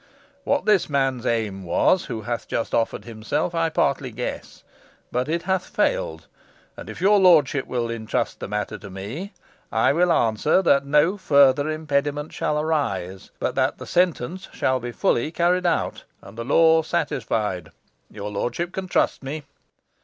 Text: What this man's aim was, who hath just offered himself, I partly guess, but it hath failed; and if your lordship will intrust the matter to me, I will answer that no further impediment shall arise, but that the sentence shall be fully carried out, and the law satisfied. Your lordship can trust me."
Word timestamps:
What 0.45 0.65
this 0.65 0.89
man's 0.89 1.27
aim 1.27 1.63
was, 1.63 2.05
who 2.05 2.21
hath 2.23 2.47
just 2.47 2.73
offered 2.73 3.05
himself, 3.05 3.53
I 3.53 3.69
partly 3.69 4.09
guess, 4.09 4.63
but 5.11 5.29
it 5.29 5.43
hath 5.43 5.67
failed; 5.67 6.25
and 6.75 6.89
if 6.89 6.99
your 6.99 7.19
lordship 7.19 7.67
will 7.67 7.87
intrust 7.91 8.39
the 8.39 8.47
matter 8.47 8.79
to 8.79 8.89
me, 8.89 9.31
I 9.71 9.93
will 9.93 10.11
answer 10.11 10.63
that 10.63 10.87
no 10.87 11.17
further 11.17 11.69
impediment 11.69 12.33
shall 12.33 12.59
arise, 12.59 13.29
but 13.37 13.53
that 13.53 13.77
the 13.77 13.85
sentence 13.85 14.49
shall 14.51 14.79
be 14.79 14.91
fully 14.91 15.31
carried 15.31 15.67
out, 15.67 16.03
and 16.23 16.35
the 16.35 16.45
law 16.45 16.81
satisfied. 16.81 17.69
Your 18.09 18.31
lordship 18.31 18.71
can 18.73 18.87
trust 18.87 19.21
me." 19.21 19.43